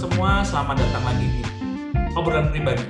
[0.00, 1.42] semua, selamat datang lagi di
[2.16, 2.88] Obrolan Pribadi.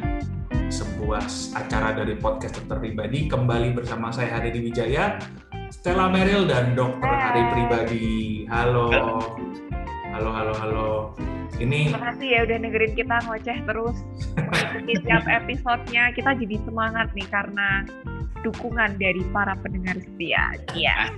[0.70, 1.26] Sebuah
[1.58, 5.18] acara dari podcast dokter pribadi kembali bersama saya Hari Wijaya,
[5.74, 8.46] Stella Meril dan Dokter Hari Pribadi.
[8.46, 8.94] Halo.
[10.14, 10.90] Halo, halo, halo.
[11.58, 13.96] Ini Terima kasih ya udah dengerin kita ngoceh terus.
[14.86, 17.90] Di setiap episodenya kita jadi semangat nih karena
[18.40, 20.56] dukungan dari para pendengar setia.
[20.72, 21.12] Iya.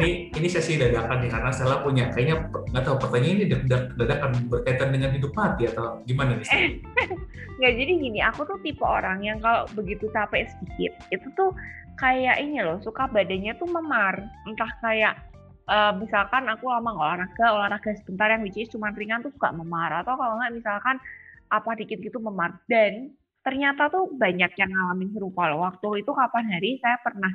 [0.00, 4.30] ini ini sesi dadakan nih karena Stella punya kayaknya nggak tahu pertanyaan ini dadak- dadakan
[4.48, 6.46] berkaitan dengan hidup mati atau gimana nih?
[6.48, 6.68] Stella?
[7.60, 11.52] Nggak jadi gini, aku tuh tipe orang yang kalau begitu capek sedikit, itu tuh
[12.00, 14.16] kayak ini loh, suka badannya tuh memar.
[14.48, 15.20] Entah kayak
[15.68, 19.52] eh, misalkan aku lama nggak olahraga, olahraga sebentar yang which is cuma ringan tuh suka
[19.52, 19.92] memar.
[19.92, 20.96] Atau kalau nggak misalkan
[21.52, 22.56] apa dikit gitu memar.
[22.64, 25.64] Dan ternyata tuh banyak yang ngalamin serupa loh.
[25.64, 27.32] Waktu itu kapan hari saya pernah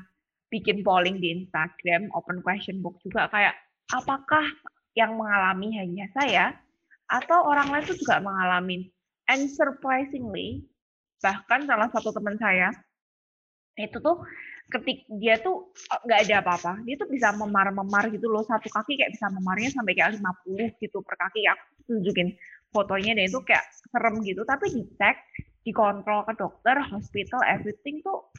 [0.53, 3.58] bikin polling di Instagram, open question book juga kayak
[3.92, 4.45] apakah
[4.95, 6.56] yang mengalami hanya saya
[7.12, 8.89] atau orang lain tuh juga mengalami.
[9.25, 10.70] And surprisingly,
[11.22, 12.69] bahkan salah satu teman saya
[13.75, 14.23] itu tuh
[14.72, 16.73] ketik dia tuh eh, nggak ada apa-apa.
[16.86, 18.45] Dia tuh bisa memar-memar gitu loh.
[18.45, 21.42] Satu kaki kayak bisa memarnya sampai kayak 50 gitu per kaki.
[21.50, 22.34] Aku tunjukin
[22.73, 24.42] fotonya dan itu kayak serem gitu.
[24.45, 25.16] Tapi dicek,
[25.66, 28.30] dikontrol ke dokter, hospital, everything tuh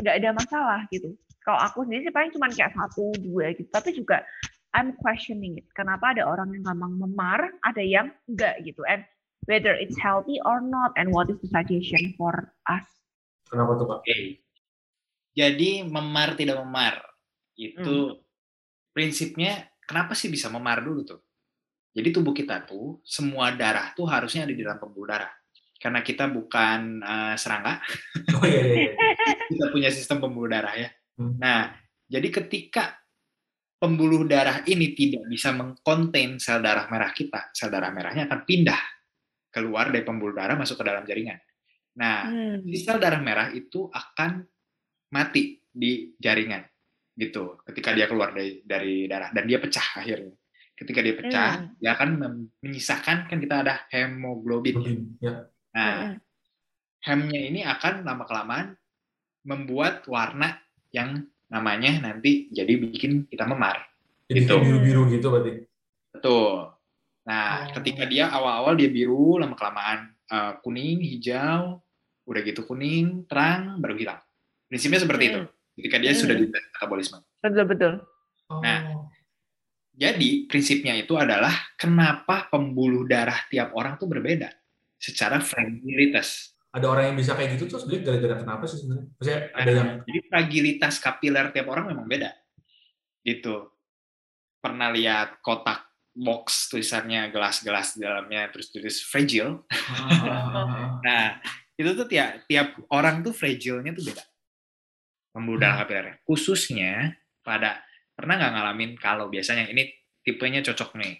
[0.00, 1.12] nggak ada masalah gitu.
[1.44, 3.68] Kalau aku sendiri sih paling cuma kayak satu dua gitu.
[3.68, 4.24] Tapi juga
[4.72, 5.66] I'm questioning it.
[5.76, 8.80] Kenapa ada orang yang gampang memar, ada yang enggak gitu.
[8.88, 9.04] And
[9.44, 12.86] whether it's healthy or not, and what is the suggestion for us?
[13.50, 13.98] Kenapa tuh Pak?
[14.04, 14.40] Oke.
[15.34, 17.02] Jadi memar tidak memar
[17.54, 18.18] itu
[18.90, 21.20] prinsipnya kenapa sih bisa memar dulu tuh?
[21.90, 25.32] Jadi tubuh kita tuh semua darah tuh harusnya ada di dalam pembuluh darah.
[25.80, 27.80] Karena kita bukan eh, serangga,
[28.36, 28.74] Oh iya iya.
[28.92, 28.92] iya.
[29.50, 30.92] kita punya sistem pembuluh darah ya.
[31.16, 31.40] Hmm.
[31.40, 31.72] Nah,
[32.04, 33.00] jadi ketika
[33.80, 38.80] pembuluh darah ini tidak bisa mengkonten sel darah merah kita, sel darah merahnya akan pindah
[39.48, 41.40] keluar dari pembuluh darah masuk ke dalam jaringan.
[41.96, 42.68] Nah, Hmm.
[42.76, 44.44] sel darah merah itu akan
[45.10, 46.62] mati di jaringan
[47.14, 50.34] gitu ketika dia keluar dari dari darah dan dia pecah akhirnya
[50.72, 51.68] ketika dia pecah Hmm.
[51.76, 52.08] dia akan
[52.62, 55.44] menyisakan kan kita ada hemoglobin Globin, Ya.
[55.70, 56.18] Nah
[57.00, 58.68] hemnya ini akan lama kelamaan
[59.42, 60.58] membuat warna
[60.90, 63.86] yang namanya nanti jadi bikin kita memar
[64.30, 64.54] Jadi Gitu.
[64.62, 65.52] biru-biru gitu berarti.
[66.10, 66.70] betul
[67.20, 67.74] nah Oh.
[67.78, 71.82] ketika dia awal-awal dia biru lama kelamaan eh, kuning hijau
[72.24, 74.20] udah gitu kuning terang baru hilang
[74.66, 75.50] prinsipnya seperti itu Hmm.
[75.74, 76.20] ketika dia Hmm.
[76.20, 77.92] sudah di metabolisme Betul betul.
[78.48, 78.60] Oh.
[78.60, 79.08] Nah.
[79.90, 84.48] Jadi prinsipnya itu adalah kenapa pembuluh darah tiap orang tuh berbeda
[85.00, 86.52] secara fragilitas.
[86.70, 89.06] ada orang yang bisa kayak gitu tuh sebenarnya gara-gara kenapa sih sebenarnya?
[89.18, 92.30] Maksudnya ada Nah, yang Jadi fragilitas kapiler tiap orang memang beda.
[93.26, 93.54] Gitu.
[94.62, 99.66] Pernah lihat kotak box tulisannya gelas-gelas di dalamnya terus tulis fragile.
[101.00, 101.40] Nah,
[101.74, 104.24] itu tuh tiap tiap orang tuh fragile-nya tuh beda.
[105.34, 106.22] Pembuluh darah kapilernya.
[106.22, 107.82] Khususnya pada
[108.14, 109.90] pernah nggak ngalamin kalau biasanya ini
[110.22, 111.18] tipenya cocok nih.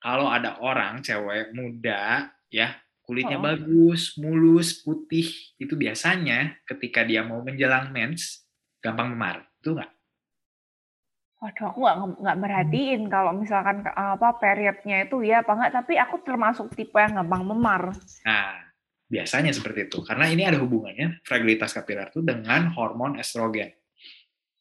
[0.00, 2.70] Kalau ada orang cewek muda ya
[3.06, 3.44] kulitnya Oh.
[3.46, 8.42] bagus, mulus, putih, itu biasanya ketika dia mau menjelang mens
[8.82, 9.46] gampang memar.
[9.62, 9.90] Itu nggak?
[11.36, 15.72] Waduh, aku nggak nggak merhatiin kalau misalkan apa periodnya itu ya apa nggak.
[15.72, 17.92] Tapi aku termasuk tipe yang gampang memar.
[18.24, 18.56] Nah,
[19.06, 20.00] biasanya seperti itu.
[20.02, 23.70] Karena ini ada hubungannya fragilitas kapiler itu dengan hormon estrogen.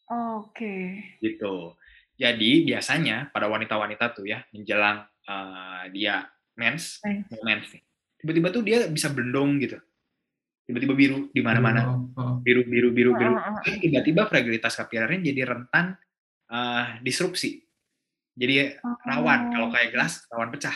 [0.06, 1.02] Oke.
[1.18, 1.74] gitu.
[2.16, 6.24] Jadi biasanya pada wanita-wanita tuh ya menjelang eh, dia
[6.56, 7.28] mens, Mens.
[7.42, 7.84] mens nih,
[8.26, 9.78] tiba-tiba tuh dia bisa blendong gitu,
[10.66, 12.34] tiba-tiba biru di mana-mana, Oh, oh.
[12.42, 13.38] biru biru biru biru.
[13.38, 13.62] Heeh, heeh.
[13.62, 15.94] Terus Tiba-tiba fragilitas kapilernya jadi rentan
[16.50, 17.62] eh, disrupsi,
[18.34, 20.74] jadi rawan kalau kayak gelas rawan pecah,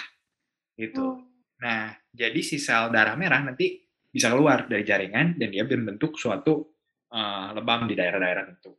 [0.77, 1.25] gitu.
[1.57, 3.81] Nah, jadi si sel darah merah nanti
[4.13, 6.69] bisa keluar dari jaringan dan dia membentuk suatu
[7.09, 8.77] eh, lebam di daerah-daerah tertentu.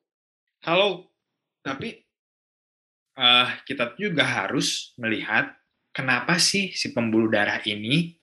[0.63, 1.11] Kalau
[1.59, 1.91] tapi
[3.19, 5.51] eh, kita juga harus melihat
[5.91, 8.15] kenapa sih si pembuluh darah ini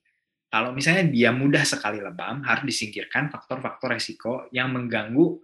[0.48, 5.40] kalau misalnya dia mudah sekali lebam harus disingkirkan faktor-faktor resiko yang mengganggu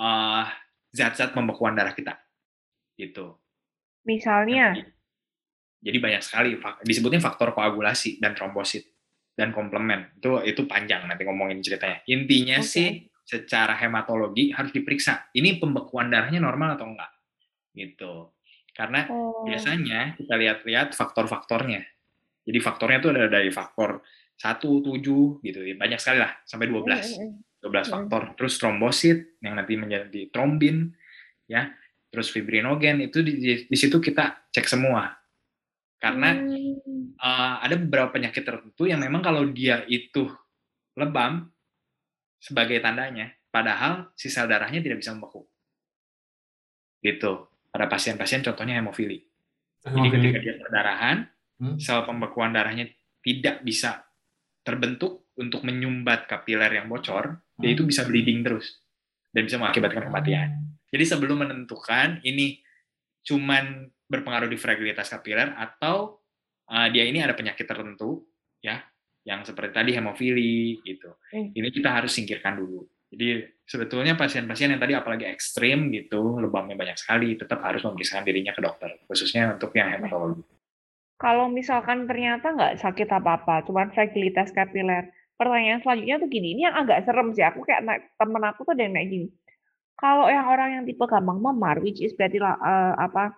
[0.00, 0.44] eh,
[0.90, 2.16] zat-zat pembekuan darah kita.
[2.96, 3.36] Gitu.
[4.04, 4.76] Misalnya,
[5.80, 8.84] Jadi banyak sekali disebutnya faktor koagulasi dan trombosit
[9.32, 10.12] dan komplement.
[10.20, 12.04] Itu itu panjang nanti ngomongin ceritanya.
[12.04, 12.68] Intinya Oke.
[12.68, 12.88] sih
[13.24, 15.32] secara hematologi harus diperiksa.
[15.32, 17.08] Ini pembekuan darahnya normal atau enggak?
[17.72, 18.28] Gitu.
[18.76, 21.80] Karena oh, biasanya kita lihat-lihat faktor-faktornya.
[22.44, 24.04] Jadi faktornya itu ada dari faktor
[24.40, 25.60] 1, 7 gitu.
[25.76, 26.80] Banyak sekali lah sampai 12.
[26.80, 27.60] mm, mm, mm.
[27.60, 27.92] 12 Hmm.
[27.92, 28.22] faktor.
[28.40, 30.96] Terus trombosit yang nanti menjadi trombin
[31.44, 31.68] ya.
[32.10, 35.12] Terus fibrinogen itu di, di, di situ kita cek semua.
[36.00, 37.12] Karena Hmm.
[37.20, 40.24] uh, ada beberapa penyakit tertentu yang memang kalau dia itu
[40.96, 41.52] lebam
[42.40, 45.44] sebagai tandanya, padahal si sel darahnya tidak bisa membeku.
[47.04, 47.44] Gitu.
[47.68, 49.20] Pada pasien-pasien contohnya hemofili.
[49.84, 51.28] Jadi ketika dia perdarahan,
[51.60, 51.76] hmm?
[51.76, 52.88] sel pembekuan darahnya
[53.20, 54.00] tidak bisa
[54.60, 57.60] terbentuk untuk menyumbat kapiler yang bocor, hmm.
[57.60, 58.80] dia itu bisa bleeding terus
[59.32, 60.48] dan bisa mengakibatkan kematian.
[60.90, 62.60] Jadi sebelum menentukan ini
[63.24, 66.18] cuman berpengaruh di fragilitas kapiler atau
[66.66, 68.26] uh, dia ini ada penyakit tertentu
[68.58, 68.82] ya
[69.22, 71.14] yang seperti tadi hemofili gitu.
[71.30, 71.54] Hmm.
[71.54, 72.84] Ini kita harus singkirkan dulu.
[73.10, 78.54] Jadi sebetulnya pasien-pasien yang tadi apalagi ekstrim gitu, lebamnya banyak sekali, tetap harus memeriksakan dirinya
[78.54, 80.46] ke dokter, khususnya untuk yang hematologi.
[81.20, 86.76] Kalau misalkan ternyata nggak sakit apa-apa, cuma fragilitas kapiler, pertanyaan selanjutnya tuh gini, ini yang
[86.80, 87.84] agak serem sih, aku kayak
[88.16, 89.28] temen aku tuh ada yang kayak gini.
[90.00, 93.36] Kalau yang orang yang tipe gampang memar, which is berarti uh, apa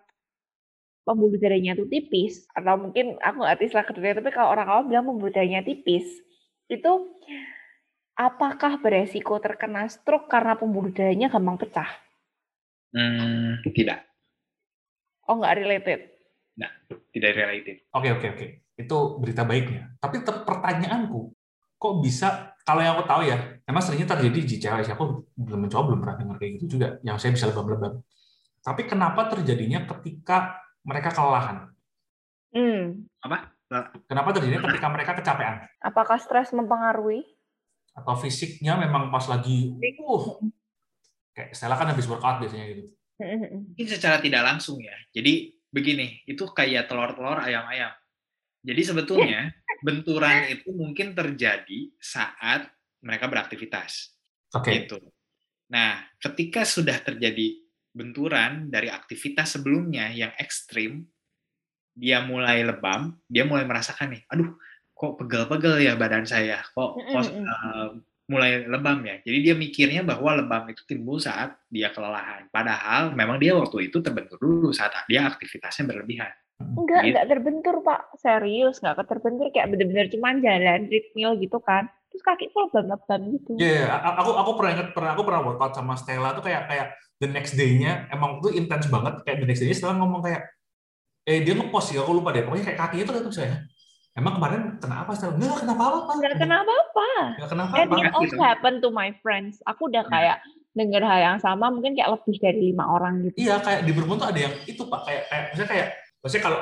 [1.03, 5.07] pembuluh darahnya itu tipis atau mungkin aku nggak istilah kedua tapi kalau orang awam bilang
[5.11, 6.07] pembuluh darahnya tipis
[6.71, 6.93] itu
[8.15, 11.91] apakah beresiko terkena stroke karena pembuluh darahnya gampang pecah?
[12.95, 14.07] Hmm, tidak.
[15.27, 16.12] Oh nggak related?
[16.59, 16.71] Nah,
[17.13, 17.89] tidak related.
[17.97, 18.47] Oke oke oke,
[18.77, 19.93] itu berita baiknya.
[19.97, 21.21] Tapi pertanyaanku,
[21.81, 22.53] kok bisa?
[22.63, 24.95] Kalau yang aku tahu ya, memang seringnya terjadi di cewek.
[24.95, 27.01] Aku belum mencoba, belum pernah dengar kayak gitu juga.
[27.03, 27.99] Yang saya bisa lebam-lebam.
[28.63, 31.75] Tapi kenapa terjadinya ketika mereka kelelahan.
[32.55, 33.09] Hmm.
[33.25, 33.51] Apa?
[34.07, 35.65] Kenapa terjadi ketika mereka kecapean?
[35.81, 37.25] Apakah stres mempengaruhi?
[37.97, 40.25] Atau fisiknya memang pas lagi, uh,
[41.33, 42.93] kayak Stella kan habis workout biasanya gitu.
[43.19, 44.93] Mungkin secara tidak langsung ya.
[45.13, 47.91] Jadi begini, itu kayak telur-telur ayam-ayam.
[48.63, 49.51] Jadi sebetulnya
[49.83, 52.71] benturan itu mungkin terjadi saat
[53.03, 54.15] mereka beraktivitas.
[54.55, 54.71] Oke.
[54.71, 54.75] Okay.
[54.87, 54.99] Gitu.
[55.73, 57.59] Nah, ketika sudah terjadi
[57.91, 61.09] benturan dari aktivitas sebelumnya yang ekstrim,
[61.93, 64.53] dia mulai lebam, dia mulai merasakan nih, aduh,
[64.97, 67.91] kok pegel-pegel ya badan saya, kok, kok uh,
[68.31, 69.19] mulai lebam ya.
[69.23, 72.47] Jadi dia mikirnya bahwa lebam itu timbul saat dia kelelahan.
[72.49, 76.33] Padahal memang dia waktu itu terbentur dulu saat dia aktivitasnya berlebihan.
[76.63, 77.09] Enggak, gitu.
[77.15, 78.01] enggak terbentur Pak.
[78.23, 81.91] Serius, enggak terbentur kayak bener-bener cuman jalan treadmill gitu kan.
[82.13, 83.53] Terus kaki full lebam-lebam gitu.
[83.57, 86.87] Iya, yeah, aku aku pernah ingat pernah aku pernah workout sama Stella tuh kayak kayak
[87.23, 90.43] the next day-nya emang tuh intens banget kayak the next day-nya setelah ngomong kayak
[91.23, 93.63] eh dia ngepost ya aku lupa deh pokoknya kayak kakinya tuh tuh saya
[94.13, 97.09] emang kemarin kenapa setelah nggak kenapa apa nggak kenapa apa
[97.41, 99.61] nggak kenapa apa it also happen to my friends.
[99.65, 100.13] Aku udah hmm.
[100.13, 100.37] kayak
[100.73, 103.37] dengar hal yang sama mungkin kayak lebih dari lima orang gitu.
[103.37, 105.01] Iya kayak di Bermond tuh ada yang itu pak.
[105.05, 105.89] Kayak kayak misalnya kayak
[106.23, 106.61] maksudnya kalau,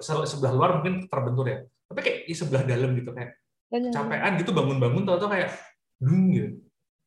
[0.00, 1.58] kalau sebelah luar mungkin terbentur ya.
[1.90, 3.38] Tapi kayak di sebelah dalam gitu kayak
[3.70, 5.50] capean gitu bangun-bangun tau tau kayak
[5.98, 6.58] dung gitu.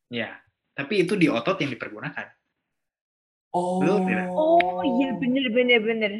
[0.08, 0.40] Ya
[0.78, 2.26] tapi itu di otot yang dipergunakan.
[3.50, 3.82] Oh.
[3.82, 6.12] Oh iya bener bener bener.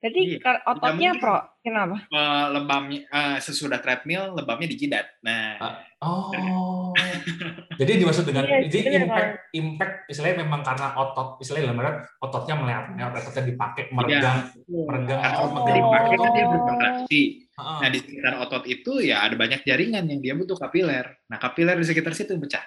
[0.00, 0.64] Jadi iya.
[0.64, 2.08] ototnya pro, kenapa?
[2.08, 5.04] Uh, lebamnya uh, sesudah treadmill lebamnya di jidat.
[5.20, 5.60] Nah.
[5.60, 6.96] Uh, oh.
[7.80, 9.52] jadi dimaksud dengan iya, jadi impact kan?
[9.52, 13.92] impact istilahnya memang karena otot istilahnya dalam ototnya meleot, ototnya dipakai iya.
[13.92, 14.84] meregang iya.
[14.88, 15.68] meregang atau oh.
[15.68, 17.20] dipakai kan dia berkontraksi.
[17.60, 17.78] Uh.
[17.84, 21.12] Nah di sekitar otot itu ya ada banyak jaringan yang dia butuh kapiler.
[21.28, 22.64] Nah kapiler di sekitar situ pecah.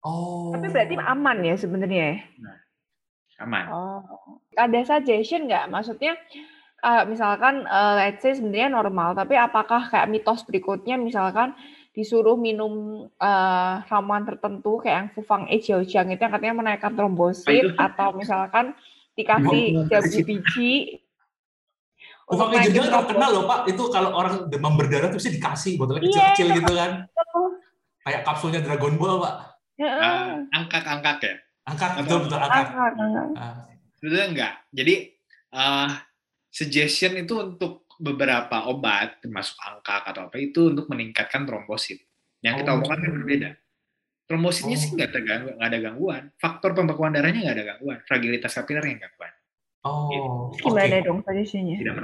[0.00, 0.56] Oh.
[0.56, 2.16] Tapi berarti aman ya sebenarnya.
[2.16, 2.16] Ya?
[2.40, 2.56] Nah
[3.38, 3.64] aman.
[3.70, 4.02] Oh,
[4.58, 5.70] ada suggestion nggak?
[5.70, 6.18] Maksudnya
[6.82, 11.54] uh, misalkan uh, let's say sebenarnya normal, tapi apakah kayak mitos berikutnya misalkan
[11.94, 17.74] disuruh minum uh, ramuan tertentu kayak yang Fufang E Jiaojiang itu yang katanya menaikkan trombosit
[17.74, 18.70] atau misalkan
[19.18, 21.02] dikasih jabu biji
[22.28, 26.06] Fufang E Jiaojiang terkenal loh Pak, itu kalau orang demam berdarah tuh bisa dikasih botolnya
[26.06, 26.90] iya, kecil-kecil yeah, gitu kan.
[28.06, 29.34] Kayak kapsulnya Dragon Ball, Pak.
[29.78, 31.34] Uh, angkat-angkat ya?
[31.68, 32.66] Angkat, betul betul angkat.
[33.98, 34.52] Sebetulnya enggak.
[34.72, 34.94] Jadi
[35.52, 35.90] uh,
[36.48, 41.98] suggestion itu untuk beberapa obat termasuk angka atau apa itu untuk meningkatkan trombosit.
[42.40, 42.74] Yang kita oh.
[42.78, 43.50] omongkan kan berbeda.
[44.28, 44.80] Trombositnya oh.
[44.84, 46.22] sih nggak terganggu, nggak ada gangguan.
[46.36, 47.98] Faktor pembekuan darahnya nggak ada gangguan.
[48.04, 49.32] Fragilitas kapiler yang gangguan.
[49.86, 50.28] Oh, gitu.
[50.68, 51.00] gimana okay.
[51.06, 51.76] dong suggestionnya?
[51.80, 51.94] Tidak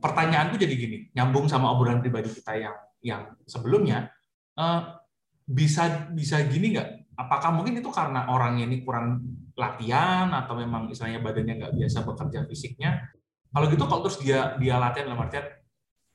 [0.00, 4.10] Pertanyaanku jadi gini, nyambung sama obrolan pribadi kita yang yang sebelumnya,
[4.58, 4.98] uh,
[5.46, 6.88] bisa bisa gini nggak?
[7.18, 9.18] Apakah mungkin itu karena orang ini kurang
[9.58, 13.10] latihan atau memang istilahnya badannya nggak biasa bekerja fisiknya?
[13.50, 15.46] Kalau gitu kalau terus dia dia latihan dalam artian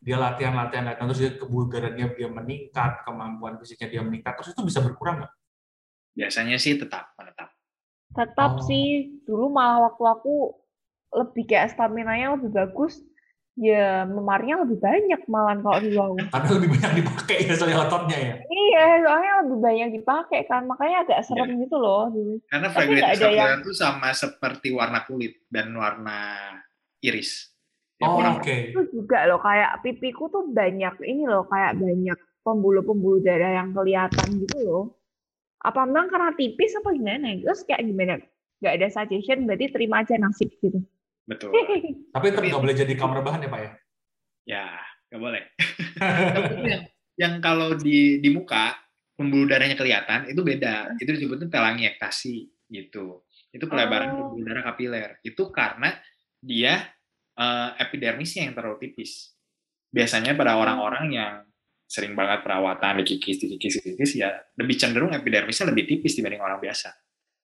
[0.04, 4.64] dia latihan latihan latihan terus dia kebugarannya dia meningkat kemampuan fisiknya dia meningkat terus itu
[4.64, 5.34] bisa berkurang nggak?
[6.16, 7.52] Biasanya sih tetap menetap.
[8.16, 8.64] Tetap oh.
[8.64, 9.20] sih.
[9.28, 10.36] Dulu malah waktu aku
[11.14, 13.04] lebih kayak stamina nya lebih bagus
[13.54, 16.18] ya memarnya lebih banyak malah kalau di bawah.
[16.18, 18.36] Karena lebih banyak dipakai ya soalnya ototnya ya.
[18.50, 21.26] Iya, soalnya lebih banyak dipakai kan, makanya agak iya.
[21.26, 21.62] serem ya.
[21.66, 22.04] gitu loh.
[22.50, 23.62] Karena kapiler yang...
[23.62, 26.20] itu sama seperti warna kulit dan warna
[27.04, 27.54] iris.
[28.00, 28.56] tiap Oh, orang oke.
[28.74, 34.28] Itu juga loh kayak pipiku tuh banyak ini loh kayak banyak pembuluh-pembuluh darah yang kelihatan
[34.44, 34.84] gitu loh.
[35.64, 37.40] Apa memang karena tipis apa gimana?
[37.40, 38.20] Terus kayak gimana?
[38.60, 40.84] Gak ada suggestion berarti terima aja nasib gitu.
[41.28, 41.52] Betul.
[42.12, 43.72] Tapi tetap nggak boleh jadi kamar bahan ya Pak ya?
[44.44, 44.66] ya
[45.10, 45.44] nggak boleh.
[46.70, 46.84] Yang,
[47.16, 48.74] yang kalau di di muka
[49.14, 50.98] pembuluh darahnya kelihatan itu beda.
[50.98, 52.36] Itu disebutnya telangiektasi
[52.74, 53.22] gitu.
[53.54, 54.34] Itu pelebaran Oh.
[54.34, 55.22] pembuluh darah kapiler.
[55.22, 55.94] Itu karena
[56.42, 56.82] dia
[57.38, 59.34] eh, epidermisnya yang terlalu tipis.
[59.94, 61.34] Biasanya pada orang-orang yang
[61.86, 66.90] sering banget perawatan dikikis dikikis dikikis ya lebih cenderung epidermisnya lebih tipis dibanding orang biasa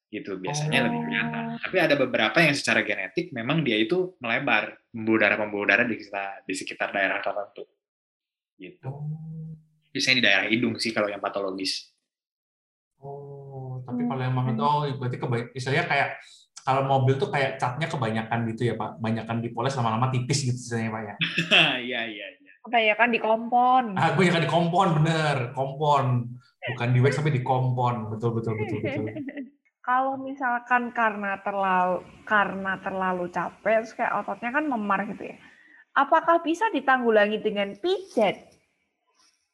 [0.10, 1.58] gitu biasanya lebih kelihatan Oh.
[1.62, 5.96] tapi ada beberapa yang secara genetik memang dia itu melebar pembuluh darah pembuluh darah di
[5.96, 7.66] sekitar di sekitar daerah tertentu
[8.56, 9.54] gitu Oh.
[9.90, 11.94] biasanya di daerah hidung sih kalau yang patologis
[13.00, 16.20] Oh, tapi kalau yang banget, oh berarti kebanyak, misalnya kayak
[16.60, 20.92] kalau mobil tuh kayak catnya kebanyakan gitu ya Pak, banyakan dipoles lama-lama tipis gitu misalnya
[20.92, 21.16] Pak ya.
[21.88, 23.96] iya iya iya Apa ya kan di kompon.
[23.96, 26.06] Ah, kebanyakan di kompon bener, kompon,
[26.76, 29.06] bukan di wax tapi di kompon, betul betul betul betul.
[29.90, 35.38] Kalau misalkan karena terlalu karena terlalu capek, terus kayak ototnya kan memar gitu ya.
[35.98, 38.38] Apakah bisa ditanggulangi dengan pijat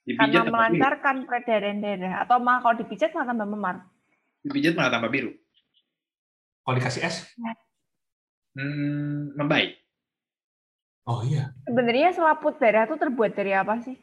[0.05, 3.75] dipijat karena tambah biru melancarkan peredaran darah atau malah kalau dipijat malah tambah memar?
[4.45, 5.31] dipijat malah tambah biru
[6.65, 7.15] Kalau dikasih es,
[8.57, 9.79] hmm, membaik
[11.09, 13.97] oh iya, Sebenarnya selaput darah itu terbuat dari apa sih?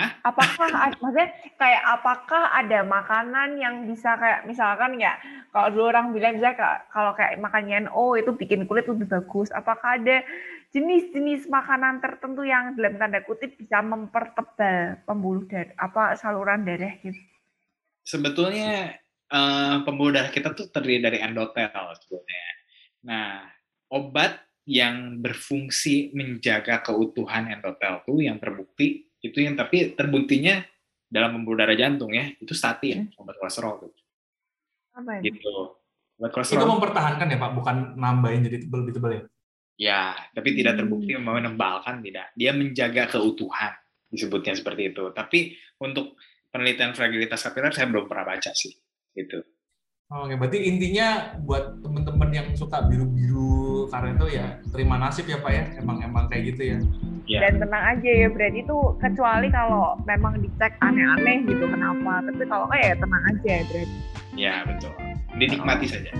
[0.00, 0.16] Hah?
[0.24, 1.28] Apakah maksudnya
[1.60, 5.12] kayak apakah ada makanan yang bisa kayak misalkan ya
[5.52, 6.56] kalau dulu orang bilang bisa
[6.88, 9.52] kalau kayak makan NO itu bikin kulit lebih bagus.
[9.52, 10.24] Apakah ada
[10.72, 17.20] jenis-jenis makanan tertentu yang dalam tanda kutip bisa mempertebal pembuluh darah apa saluran darah gitu?
[18.04, 18.96] sebetulnya
[19.30, 22.46] eh, pembuluh darah kita tuh terdiri dari endotel sebetulnya
[23.00, 23.46] nah
[23.90, 24.38] obat
[24.68, 30.64] yang berfungsi menjaga keutuhan endotel tuh yang terbukti itu yang tapi terbuktinya
[31.10, 33.92] dalam pembuluh darah jantung ya itu statin obat kolesterol tuh
[34.96, 35.34] Apa itu?
[35.36, 35.76] gitu
[36.20, 39.22] obat itu kolesterol mempertahankan ya Pak, bukan nambahin jadi tebel lebih tebel ya.
[39.80, 40.02] Ya,
[40.36, 40.80] tapi tidak Hmm.
[40.84, 42.28] terbukti menebalkan tidak.
[42.36, 43.72] Dia menjaga keutuhan
[44.12, 45.08] disebutnya seperti itu.
[45.16, 46.20] Tapi untuk
[46.52, 48.76] penelitian fragilitas kapiler saya belum pernah baca sih.
[49.16, 49.40] Gitu.
[50.12, 55.52] Oke, berarti intinya buat temen-temen yang suka biru-biru karena itu ya terima nasib ya Pak
[55.56, 56.78] ya, emang emang kayak gitu ya.
[57.30, 62.26] Ya, Dan tenang aja ya berarti itu kecuali kalau memang dicek aneh-aneh gitu kenapa.
[62.26, 63.96] Tapi kalau kayak ya tenang aja ya berarti.
[64.34, 64.92] ya betul.
[65.32, 66.10] Dinikmati saja.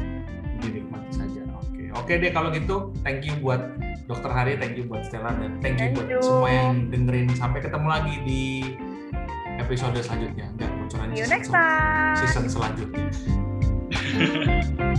[0.57, 1.41] Dinikmati saja.
[1.59, 3.59] Oke, oke deh kalau gitu, thank you buat
[4.07, 6.23] Dokter Hari, thank you buat Stella dan thank you Thank buat you.
[6.23, 7.27] semua yang dengerin.
[7.33, 8.43] Sampai ketemu lagi di
[9.57, 10.47] episode selanjutnya.
[10.49, 12.15] Enggak bocoran See you season- next time.
[12.17, 13.07] season selanjutnya.